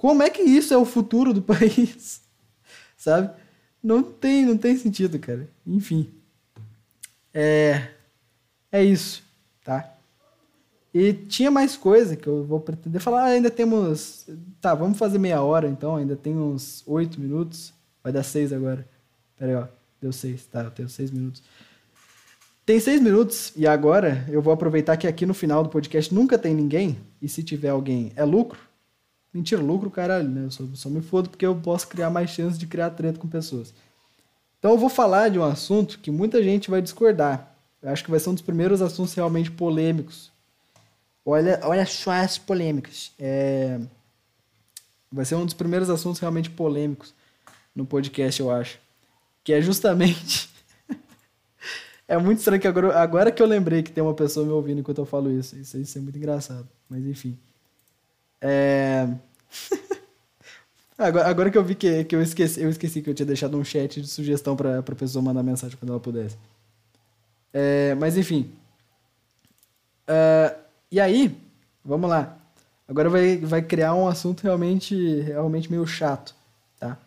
[0.00, 2.22] Como é que isso é o futuro do país?
[2.96, 3.30] Sabe?
[3.82, 5.46] Não tem, não tem sentido, cara.
[5.66, 6.10] Enfim.
[7.34, 7.90] É.
[8.72, 9.22] É isso,
[9.62, 9.92] tá?
[10.94, 13.24] E tinha mais coisa que eu vou pretender falar.
[13.24, 14.26] Ah, ainda temos.
[14.58, 15.96] Tá, vamos fazer meia hora então.
[15.96, 17.74] Ainda tem uns oito minutos.
[18.02, 18.88] Vai dar seis agora.
[19.36, 19.66] Pera aí, ó.
[20.00, 20.46] Deu seis.
[20.46, 21.42] Tá, eu tenho seis minutos.
[22.64, 26.38] Tem seis minutos e agora eu vou aproveitar que aqui no final do podcast nunca
[26.38, 26.98] tem ninguém.
[27.20, 28.69] E se tiver alguém, é lucro.
[29.32, 30.44] Mentira, lucro, caralho, né?
[30.44, 33.28] Eu só, só me fodo porque eu posso criar mais chances de criar treta com
[33.28, 33.72] pessoas.
[34.58, 37.54] Então eu vou falar de um assunto que muita gente vai discordar.
[37.82, 40.30] Eu acho que vai ser um dos primeiros assuntos realmente polêmicos.
[41.24, 43.12] Olha, olha só as polêmicas.
[43.18, 43.80] É...
[45.10, 47.14] Vai ser um dos primeiros assuntos realmente polêmicos
[47.74, 48.78] no podcast, eu acho.
[49.42, 50.50] Que é justamente.
[52.06, 54.80] é muito estranho que agora, agora que eu lembrei que tem uma pessoa me ouvindo
[54.80, 55.56] enquanto eu falo isso.
[55.56, 56.68] Isso, isso é muito engraçado.
[56.88, 57.38] Mas enfim.
[58.40, 59.08] É...
[60.98, 63.58] agora, agora que eu vi que, que eu, esqueci, eu esqueci que eu tinha deixado
[63.58, 66.36] um chat de sugestão para a pessoa mandar mensagem quando ela pudesse.
[67.52, 68.52] É, mas enfim.
[70.08, 70.56] Uh,
[70.90, 71.36] e aí,
[71.84, 72.36] vamos lá.
[72.88, 76.34] Agora vai, vai criar um assunto realmente, realmente meio chato,
[76.78, 76.98] tá?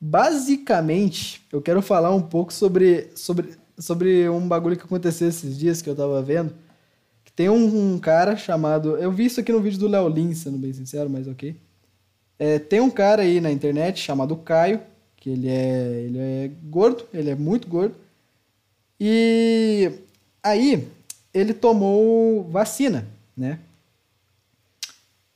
[0.00, 5.82] Basicamente, eu quero falar um pouco sobre, sobre, sobre um bagulho que aconteceu esses dias
[5.82, 6.54] que eu tava vendo.
[7.34, 8.96] Tem um, um cara chamado.
[8.96, 11.56] Eu vi isso aqui no vídeo do Léo Lins, sendo bem sincero, mas ok.
[12.38, 14.80] É, tem um cara aí na internet chamado Caio,
[15.16, 17.94] que ele é, ele é gordo, ele é muito gordo.
[19.00, 19.90] E
[20.42, 20.88] aí
[21.32, 23.58] ele tomou vacina, né?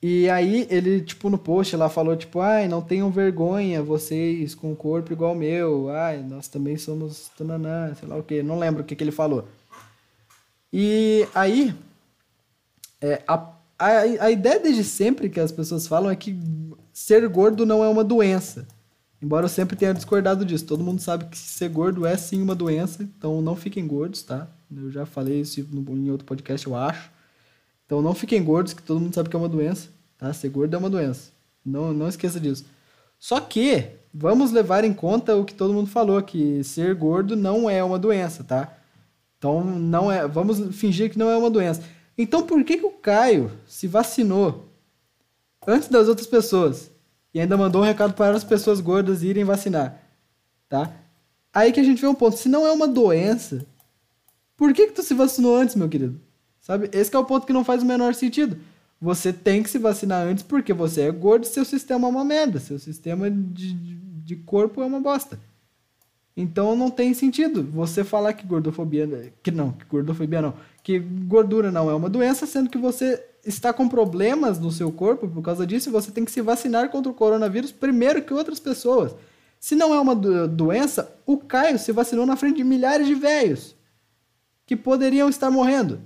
[0.03, 4.71] E aí ele, tipo, no post lá falou, tipo, ai, não tenham vergonha vocês com
[4.71, 8.59] um corpo igual o meu, ai, nós também somos tananã, sei lá o que, não
[8.59, 9.49] lembro o que, que ele falou.
[10.73, 11.75] E aí,
[13.01, 16.39] é, a, a, a ideia desde sempre que as pessoas falam é que
[16.93, 18.67] ser gordo não é uma doença.
[19.21, 20.67] Embora eu sempre tenha discordado disso.
[20.67, 24.49] Todo mundo sabe que ser gordo é sim uma doença, então não fiquem gordos, tá?
[24.75, 27.11] Eu já falei isso em outro podcast, eu acho.
[27.85, 30.33] Então não fiquem gordos, que todo mundo sabe que é uma doença, tá?
[30.33, 31.31] Ser gordo é uma doença.
[31.65, 32.65] Não, não esqueça disso.
[33.19, 37.69] Só que vamos levar em conta o que todo mundo falou, que ser gordo não
[37.71, 38.76] é uma doença, tá?
[39.47, 41.81] Então não é, vamos fingir que não é uma doença.
[42.19, 44.69] Então por que, que o Caio se vacinou
[45.65, 46.91] antes das outras pessoas?
[47.33, 50.03] E ainda mandou um recado para as pessoas gordas irem vacinar,
[50.69, 50.91] tá?
[51.55, 53.65] Aí que a gente vê um ponto, se não é uma doença,
[54.57, 56.21] por que que tu se vacinou antes, meu querido?
[56.61, 56.91] Sabe?
[56.93, 58.59] Esse é o ponto que não faz o menor sentido.
[59.01, 62.25] Você tem que se vacinar antes porque você é gordo e seu sistema é uma
[62.25, 62.59] merda.
[62.59, 65.39] Seu sistema de, de corpo é uma bosta.
[66.37, 69.33] Então não tem sentido você falar que gordofobia.
[69.43, 70.55] Que não, que gordofobia não.
[70.83, 75.29] Que gordura não é uma doença, sendo que você está com problemas no seu corpo
[75.29, 78.61] por causa disso e você tem que se vacinar contra o coronavírus primeiro que outras
[78.61, 79.15] pessoas.
[79.59, 83.75] Se não é uma doença, o Caio se vacinou na frente de milhares de velhos
[84.67, 86.01] que poderiam estar morrendo.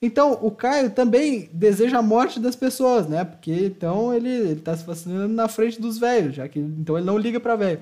[0.00, 3.24] Então, o Caio também deseja a morte das pessoas, né?
[3.24, 7.06] Porque então ele, ele tá se vacinando na frente dos velhos, já que então ele
[7.06, 7.80] não liga para velho,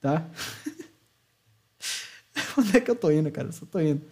[0.00, 0.24] tá?
[2.58, 3.48] Onde é que eu tô indo, cara?
[3.48, 4.02] Eu só tô indo.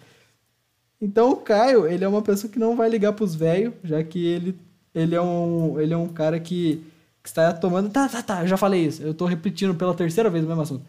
[1.00, 4.24] Então, o Caio, ele é uma pessoa que não vai ligar pros velhos, já que
[4.24, 4.58] ele,
[4.94, 6.82] ele, é um, ele é um cara que,
[7.22, 7.90] que está tomando...
[7.90, 9.02] Tá, tá, tá, eu já falei isso.
[9.02, 10.84] Eu tô repetindo pela terceira vez o mesmo assunto.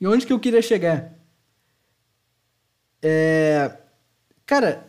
[0.00, 1.12] E onde que eu queria chegar?
[3.02, 3.72] É...
[4.46, 4.86] Cara,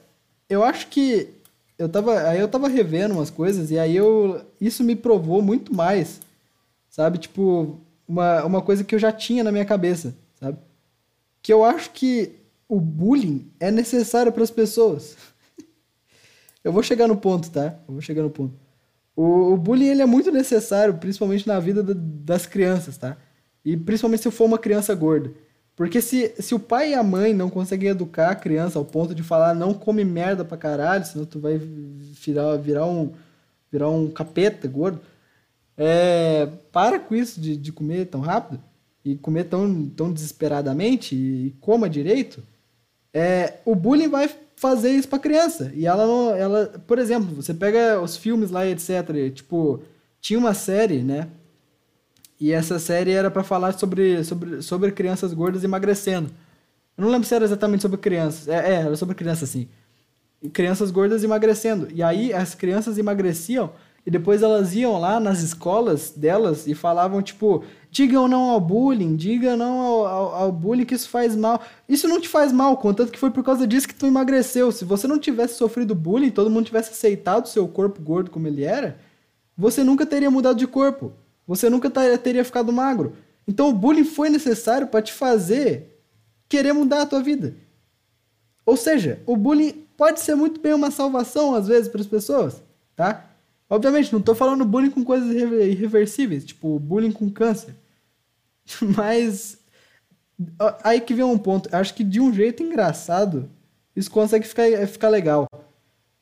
[0.49, 1.29] eu acho que
[1.77, 5.73] eu tava, aí eu tava revendo umas coisas e aí eu isso me provou muito
[5.73, 6.19] mais,
[6.89, 7.17] sabe?
[7.17, 10.15] Tipo, uma, uma coisa que eu já tinha na minha cabeça?
[11.43, 15.15] Que eu acho que o bullying é necessário para as pessoas.
[16.63, 17.79] eu vou chegar no ponto, tá?
[17.87, 18.55] Eu vou chegar no ponto.
[19.15, 23.15] O, o bullying ele é muito necessário, principalmente na vida da, das crianças, tá?
[23.63, 25.31] E principalmente se for uma criança gorda.
[25.75, 29.13] Porque se, se o pai e a mãe não conseguem educar a criança ao ponto
[29.13, 33.11] de falar não come merda pra caralho, senão tu vai virar, virar, um,
[33.71, 34.99] virar um capeta gordo,
[35.75, 38.61] é, para com isso de, de comer tão rápido
[39.03, 42.43] e comer tão, tão desesperadamente e, coma direito,
[43.13, 45.71] é, o bullying vai fazer isso pra criança.
[45.75, 46.35] E ela não.
[46.35, 49.31] Ela, por exemplo, você pega os filmes lá etc.
[49.33, 49.81] Tipo,
[50.21, 51.27] tinha uma série, né?
[52.39, 56.31] E essa série era para falar sobre, sobre, sobre crianças gordas emagrecendo.
[56.97, 58.47] Eu não lembro se era exatamente sobre crianças.
[58.47, 59.67] É, é era sobre crianças, sim.
[60.51, 61.87] Crianças gordas emagrecendo.
[61.93, 63.71] E aí as crianças emagreciam
[64.05, 67.63] e depois elas iam lá nas escolas delas e falavam, tipo,
[67.93, 71.61] digam não ao bullying, diga não ao, ao, ao, bullying que isso faz mal.
[71.87, 74.71] Isso não te faz mal, contanto que foi por causa disso que tu emagreceu.
[74.71, 78.47] Se você não tivesse sofrido bullying, todo mundo tivesse aceitado o seu corpo gordo como
[78.47, 78.97] ele era,
[79.55, 81.13] você nunca teria mudado de corpo.
[81.47, 83.13] Você nunca teria ficado magro.
[83.47, 86.01] Então o bullying foi necessário para te fazer
[86.49, 87.55] querer mudar a tua vida.
[88.65, 92.59] Ou seja, o bullying pode ser muito bem uma salvação às vezes para as pessoas,
[92.95, 93.29] tá?
[93.69, 97.82] Obviamente, não estou falando bullying com coisas irreversíveis, tipo bullying com câncer.
[98.95, 99.57] Mas
[100.83, 101.73] aí que vem um ponto.
[101.75, 103.49] Acho que de um jeito engraçado
[103.95, 105.47] isso consegue ficar, ficar legal.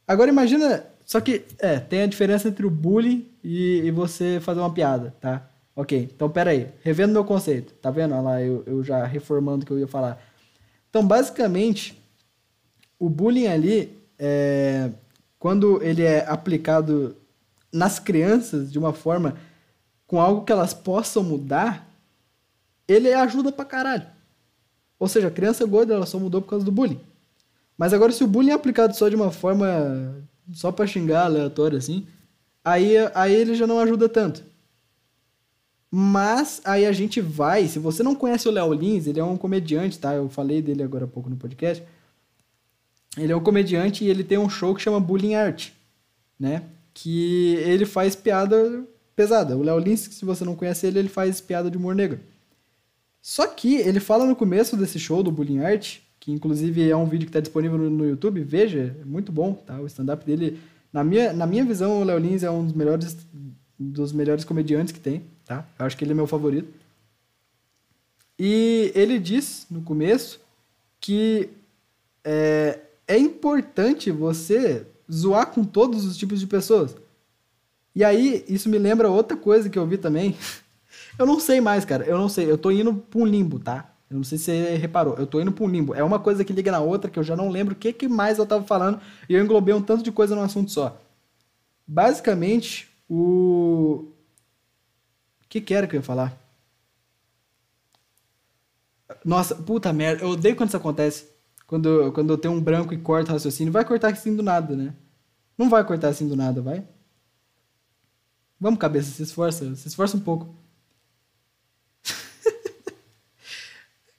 [0.08, 4.62] Agora imagina só que, é, tem a diferença entre o bullying e, e você fazer
[4.62, 5.46] uma piada, tá?
[5.76, 8.14] Ok, então pera aí, revendo meu conceito, tá vendo?
[8.14, 10.22] Olha lá, eu, eu já reformando o que eu ia falar.
[10.90, 12.02] Então, basicamente,
[12.98, 14.92] o bullying ali, é,
[15.38, 17.16] quando ele é aplicado
[17.74, 19.36] nas crianças de uma forma
[20.08, 21.91] com algo que elas possam mudar,
[22.92, 24.08] ele ajuda pra caralho.
[25.00, 27.00] Ou seja, a criança gorda ela só mudou por causa do bullying.
[27.78, 30.16] Mas agora, se o bullying é aplicado só de uma forma
[30.54, 32.06] só pra xingar aleatório assim,
[32.64, 34.44] aí, aí ele já não ajuda tanto.
[35.90, 39.36] Mas aí a gente vai, se você não conhece o Léo Lins, ele é um
[39.36, 40.14] comediante, tá?
[40.14, 41.84] Eu falei dele agora há pouco no podcast.
[43.18, 45.72] Ele é um comediante e ele tem um show que chama Bullying Art,
[46.40, 46.64] né?
[46.94, 49.58] Que ele faz piada pesada.
[49.58, 52.20] O Léo Lins, se você não conhece ele, ele faz piada de humor negro.
[53.22, 57.06] Só que ele fala no começo desse show do Bullying Art, que inclusive é um
[57.06, 59.80] vídeo que está disponível no, no, YouTube, veja, é muito bom, tá?
[59.80, 60.60] O stand-up dele,
[60.92, 63.18] na minha, na minha visão, o Léo Lins é um dos melhores,
[63.78, 65.66] dos melhores comediantes que tem, tá?
[65.78, 66.74] Eu acho que ele é meu favorito.
[68.38, 70.40] E ele diz no começo
[71.00, 71.50] que
[72.24, 76.96] é, é importante você zoar com todos os tipos de pessoas.
[77.96, 80.36] E aí, isso me lembra outra coisa que eu vi também.
[81.18, 82.04] eu não sei mais, cara.
[82.06, 82.50] Eu não sei.
[82.50, 83.92] Eu tô indo pra um limbo, tá?
[84.10, 85.16] Eu não sei se você reparou.
[85.18, 85.96] Eu tô indo pra um limbo.
[85.96, 88.08] É uma coisa que liga na outra que eu já não lembro o que, que
[88.08, 89.00] mais eu tava falando.
[89.30, 91.00] E eu englobei um tanto de coisa num assunto só.
[91.88, 94.06] Basicamente, o.
[95.44, 96.38] O que, que era que eu ia falar?
[99.24, 100.24] Nossa, puta merda.
[100.24, 101.28] Eu odeio quando isso acontece.
[101.68, 103.72] Quando, quando eu tenho um branco e corto o raciocínio.
[103.72, 104.94] Vai cortar assim do nada, né?
[105.58, 106.84] Não vai cortar assim do nada, vai?
[108.60, 109.76] Vamos, cabeça, se esforça.
[109.76, 110.54] Se esforça um pouco.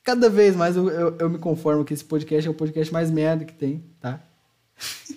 [0.03, 3.11] Cada vez mais eu, eu, eu, me conformo que esse podcast é o podcast mais
[3.11, 4.21] merda que tem, tá?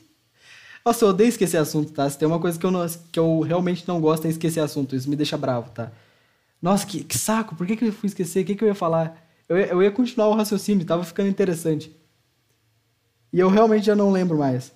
[0.85, 2.07] Nossa, eu odeio esquecer assunto, tá?
[2.07, 4.95] Se tem uma coisa que eu, não, que eu realmente não gosto é esquecer assunto.
[4.95, 5.91] Isso me deixa bravo, tá?
[6.61, 7.55] Nossa, que, que saco.
[7.55, 8.43] Por que, que eu fui esquecer?
[8.43, 9.19] O que, que eu ia falar?
[9.49, 11.91] Eu, eu ia continuar o raciocínio, tava ficando interessante.
[13.33, 14.71] E eu realmente já não lembro mais.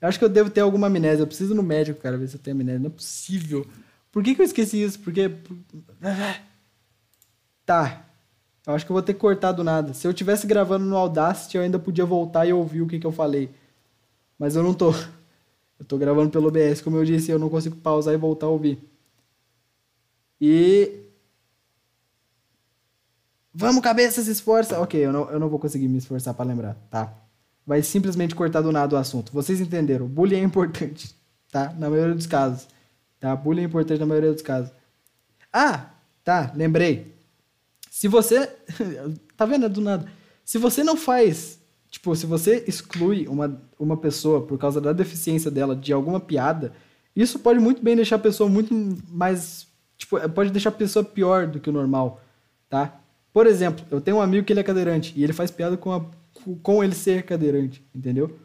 [0.00, 1.22] Eu acho que eu devo ter alguma amnésia.
[1.22, 2.80] Eu preciso ir no médico, cara, ver se eu tenho amnésia.
[2.80, 3.66] Não é possível.
[4.10, 4.98] Por que, que eu esqueci isso?
[5.00, 5.30] Porque.
[7.66, 8.03] Tá.
[8.66, 9.92] Eu acho que eu vou ter que cortar do nada.
[9.92, 13.06] Se eu tivesse gravando no Audacity, eu ainda podia voltar e ouvir o que, que
[13.06, 13.50] eu falei.
[14.38, 14.92] Mas eu não tô.
[15.76, 18.48] Eu tô gravando pelo OBS, como eu disse, eu não consigo pausar e voltar a
[18.48, 18.78] ouvir.
[20.40, 21.00] E.
[23.52, 24.80] Vamos, cabeça, se esforça.
[24.80, 27.12] Ok, eu não, eu não vou conseguir me esforçar para lembrar, tá?
[27.66, 29.32] vai simplesmente cortar do nada o assunto.
[29.32, 30.06] Vocês entenderam?
[30.06, 31.14] Bullying é importante,
[31.50, 31.72] tá?
[31.78, 32.68] Na maioria dos casos.
[33.18, 33.34] Tá?
[33.34, 34.72] Bullying é importante na maioria dos casos.
[35.52, 35.90] Ah,
[36.22, 37.13] tá, lembrei.
[37.94, 38.50] Se você.
[39.36, 39.66] tá vendo?
[39.66, 40.10] É do nada.
[40.44, 41.60] Se você não faz.
[41.88, 46.72] Tipo, se você exclui uma, uma pessoa por causa da deficiência dela de alguma piada,
[47.14, 48.74] isso pode muito bem deixar a pessoa muito
[49.08, 49.68] mais.
[49.96, 52.20] Tipo, pode deixar a pessoa pior do que o normal,
[52.68, 53.00] tá?
[53.32, 55.92] Por exemplo, eu tenho um amigo que ele é cadeirante e ele faz piada com
[55.92, 56.04] a
[56.64, 58.36] com ele ser cadeirante, entendeu?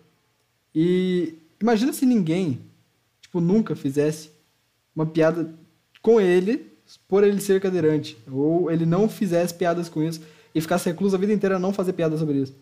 [0.75, 2.61] E imagina se ninguém,
[3.19, 4.29] tipo, nunca fizesse
[4.95, 5.55] uma piada
[6.03, 10.21] com ele por ele ser cadeirante, ou ele não fizesse piadas com isso
[10.53, 12.55] e ficasse recluso a vida inteira a não fazer piada sobre isso.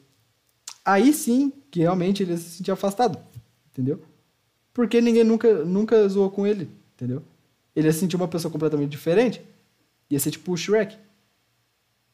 [0.84, 3.20] Aí sim que realmente ele ia se sentir afastado,
[3.72, 4.02] entendeu?
[4.74, 7.24] Porque ninguém nunca, nunca zoou com ele, entendeu?
[7.76, 9.42] Ele ia se sentir uma pessoa completamente diferente.
[10.10, 10.98] Ia ser tipo o Shrek.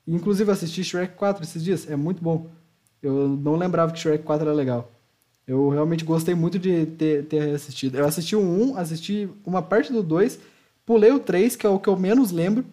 [0.08, 1.90] Inclusive, assisti Shrek 4 esses dias.
[1.90, 2.50] É muito bom.
[3.02, 4.92] Eu não lembrava que Shrek 4 era legal.
[5.46, 7.98] Eu realmente gostei muito de ter, ter assistido.
[7.98, 10.40] Eu assisti o 1, assisti uma parte do 2,
[10.86, 12.66] pulei o 3, que é o que eu menos lembro,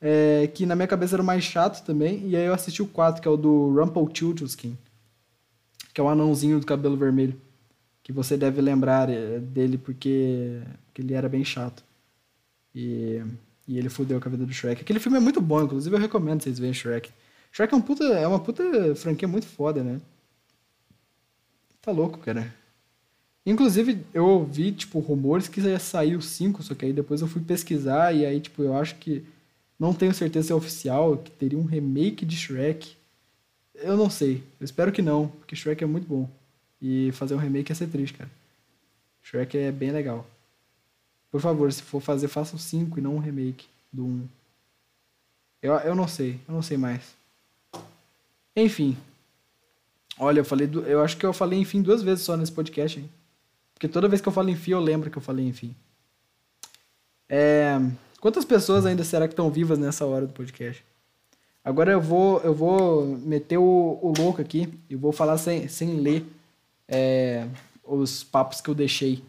[0.00, 2.86] é, que na minha cabeça era o mais chato também, e aí eu assisti o
[2.86, 4.76] 4, que é o do Rumpelstiltskin,
[5.94, 7.40] que é o anãozinho do cabelo vermelho,
[8.02, 11.84] que você deve lembrar é, dele porque, porque ele era bem chato.
[12.74, 13.22] E,
[13.68, 14.80] e ele fudeu com a vida do Shrek.
[14.80, 17.10] Aquele filme é muito bom, inclusive eu recomendo vocês verem Shrek.
[17.52, 20.00] Shrek é, um puta, é uma puta franquia muito foda, né?
[21.82, 22.52] Tá louco, cara.
[23.44, 27.26] Inclusive, eu ouvi, tipo, rumores que ia sair o 5, só que aí depois eu
[27.26, 29.24] fui pesquisar e aí, tipo, eu acho que
[29.78, 32.96] não tenho certeza se é oficial, que teria um remake de Shrek.
[33.74, 34.44] Eu não sei.
[34.60, 36.30] Eu espero que não, porque Shrek é muito bom.
[36.80, 38.30] E fazer um remake ia ser triste, cara.
[39.22, 40.24] Shrek é bem legal.
[41.32, 44.28] Por favor, se for fazer, faça o 5 e não um remake do 1.
[45.62, 47.16] Eu, eu não sei, eu não sei mais.
[48.54, 48.96] Enfim.
[50.18, 50.66] Olha, eu falei.
[50.66, 53.10] Do, eu acho que eu falei enfim duas vezes só nesse podcast, hein?
[53.82, 55.74] Porque toda vez que eu falo enfim, eu lembro que eu falei enfim.
[57.28, 57.76] É,
[58.20, 60.84] quantas pessoas ainda será que estão vivas nessa hora do podcast?
[61.64, 65.98] Agora eu vou, eu vou meter o, o louco aqui e vou falar sem, sem
[65.98, 66.24] ler
[66.86, 67.48] é,
[67.82, 69.24] os papos que eu deixei.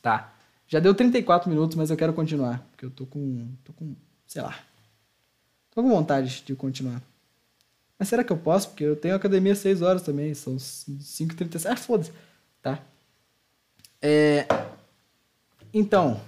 [0.00, 0.32] Tá.
[0.68, 2.64] Já deu 34 minutos, mas eu quero continuar.
[2.70, 3.48] Porque eu tô com.
[3.64, 3.96] tô com.
[4.24, 4.56] sei lá.
[5.74, 7.02] Tô com vontade de continuar.
[7.98, 8.68] Mas será que eu posso?
[8.68, 11.66] Porque eu tenho academia às 6 horas também, são 5h37.
[11.66, 12.12] Ah, foda-se.
[12.62, 12.80] Tá.
[14.00, 14.46] É...
[15.72, 16.20] Então.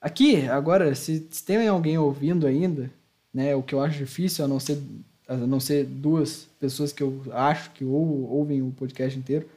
[0.00, 2.90] Aqui, agora, se, se tem alguém ouvindo ainda,
[3.32, 4.82] né, o que eu acho difícil, a não ser,
[5.28, 9.48] a não ser duas pessoas que eu acho que ou, ouvem o podcast inteiro,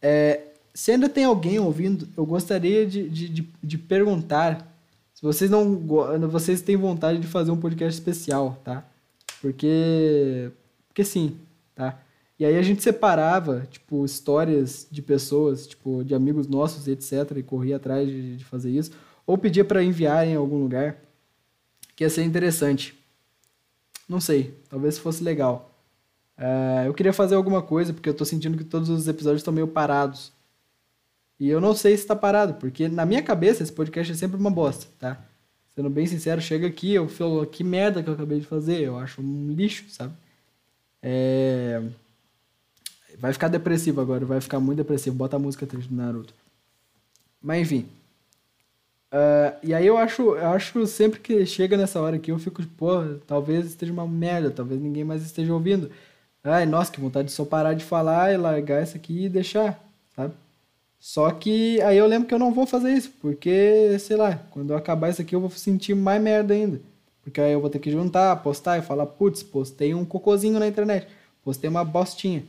[0.00, 0.40] é,
[0.72, 4.72] se ainda tem alguém ouvindo, eu gostaria de, de, de, de perguntar
[5.22, 5.76] se vocês não
[6.28, 8.84] vocês têm vontade de fazer um podcast especial, tá?
[9.40, 10.50] Porque.
[10.88, 11.36] Porque sim,
[11.76, 11.96] tá?
[12.42, 17.42] E aí a gente separava, tipo, histórias de pessoas, tipo, de amigos nossos, etc, e
[17.44, 18.90] corria atrás de, de fazer isso,
[19.24, 20.96] ou pedia para enviar em algum lugar,
[21.94, 22.98] que ia ser interessante.
[24.08, 25.72] Não sei, talvez fosse legal.
[26.36, 29.54] Uh, eu queria fazer alguma coisa, porque eu tô sentindo que todos os episódios estão
[29.54, 30.32] meio parados.
[31.38, 34.36] E eu não sei se tá parado, porque na minha cabeça esse podcast é sempre
[34.36, 35.24] uma bosta, tá?
[35.76, 38.98] Sendo bem sincero, chega aqui, eu falo, que merda que eu acabei de fazer, eu
[38.98, 40.12] acho um lixo, sabe?
[41.00, 41.80] É...
[43.18, 45.16] Vai ficar depressivo agora, vai ficar muito depressivo.
[45.16, 46.34] Bota a música triste do Naruto.
[47.42, 47.86] Mas enfim.
[49.12, 52.62] Uh, e aí eu acho, eu acho sempre que chega nessa hora aqui, eu fico,
[52.78, 55.90] pô, talvez esteja uma merda, talvez ninguém mais esteja ouvindo.
[56.42, 59.78] Ai, nossa, que vontade de só parar de falar e largar isso aqui e deixar,
[60.16, 60.34] sabe?
[60.98, 64.70] Só que aí eu lembro que eu não vou fazer isso, porque, sei lá, quando
[64.70, 66.80] eu acabar isso aqui eu vou sentir mais merda ainda.
[67.22, 70.66] Porque aí eu vou ter que juntar, postar e falar, putz, postei um cocôzinho na
[70.66, 71.06] internet,
[71.44, 72.44] postei uma bostinha.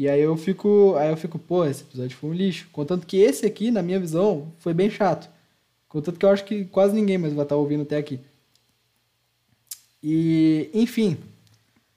[0.00, 2.66] E aí eu fico, aí eu fico, pô, esse episódio foi um lixo.
[2.72, 5.28] Contanto que esse aqui, na minha visão, foi bem chato.
[5.86, 8.18] Contanto que eu acho que quase ninguém mais vai estar ouvindo até aqui.
[10.02, 11.18] E, enfim,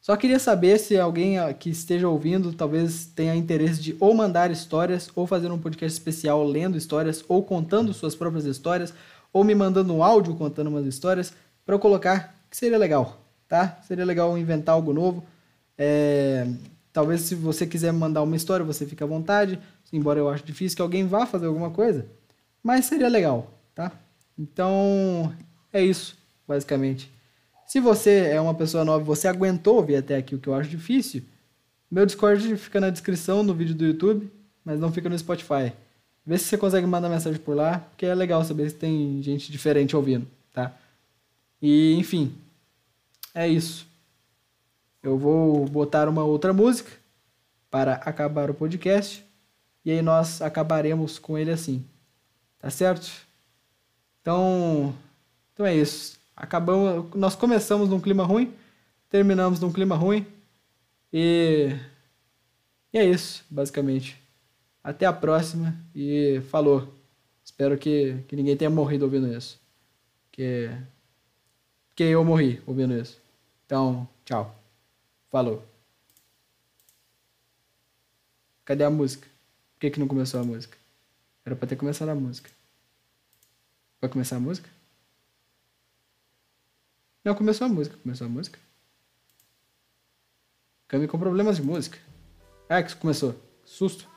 [0.01, 5.09] só queria saber se alguém que esteja ouvindo talvez tenha interesse de ou mandar histórias,
[5.15, 8.93] ou fazer um podcast especial lendo histórias, ou contando suas próprias histórias,
[9.31, 11.33] ou me mandando um áudio contando umas histórias,
[11.65, 13.79] para eu colocar, que seria legal, tá?
[13.87, 15.23] Seria legal inventar algo novo.
[15.77, 16.45] É...
[16.93, 19.59] Talvez se você quiser mandar uma história, você fique à vontade,
[19.91, 22.05] embora eu acho difícil que alguém vá fazer alguma coisa,
[22.61, 23.91] mas seria legal, tá?
[24.37, 25.35] Então,
[25.73, 26.15] é isso,
[26.47, 27.11] basicamente.
[27.65, 30.69] Se você é uma pessoa nova você aguentou ouvir até aqui, o que eu acho
[30.69, 31.23] difícil,
[31.89, 34.31] meu Discord fica na descrição no vídeo do YouTube,
[34.63, 35.73] mas não fica no Spotify.
[36.25, 39.51] Vê se você consegue mandar mensagem por lá, porque é legal saber se tem gente
[39.51, 40.75] diferente ouvindo, tá?
[41.61, 42.33] E, enfim,
[43.33, 43.87] é isso.
[45.03, 46.91] Eu vou botar uma outra música
[47.69, 49.23] para acabar o podcast
[49.85, 51.85] e aí nós acabaremos com ele assim.
[52.57, 53.11] Tá certo?
[54.21, 54.95] Então,
[55.53, 58.53] então é isso acabamos, nós começamos num clima ruim,
[59.09, 60.25] terminamos num clima ruim
[61.11, 61.75] e,
[62.91, 64.21] e é isso, basicamente.
[64.83, 66.93] Até a próxima e falou.
[67.43, 69.59] Espero que, que ninguém tenha morrido ouvindo isso.
[70.31, 70.69] Que,
[71.95, 73.21] que eu morri ouvindo isso.
[73.65, 74.62] Então, tchau.
[75.33, 75.67] Falou.
[78.63, 79.27] Cadê a música?
[79.73, 80.77] Por que, que não começou a música?
[81.43, 82.51] Era pra ter começado a música.
[83.99, 84.69] Vai começar a música?
[87.23, 87.97] Não, começou a música.
[87.97, 88.59] Começou a música.
[90.87, 91.97] Cami com problemas de música.
[92.69, 93.35] Ah, que começou.
[93.65, 94.07] Susto.